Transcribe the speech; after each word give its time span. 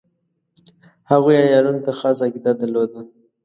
هغوی 1.11 1.35
عیارانو 1.45 1.85
ته 1.85 1.91
خاصه 1.99 2.23
عقیده 2.27 2.51
درلوده. 2.59 3.01